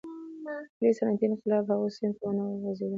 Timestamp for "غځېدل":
2.63-2.89